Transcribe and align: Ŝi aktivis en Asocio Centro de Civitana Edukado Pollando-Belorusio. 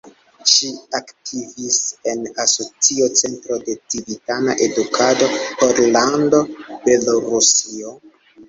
Ŝi 0.51 0.69
aktivis 0.99 1.75
en 2.13 2.23
Asocio 2.45 3.11
Centro 3.21 3.59
de 3.67 3.75
Civitana 3.95 4.57
Edukado 4.69 5.29
Pollando-Belorusio. 5.63 7.95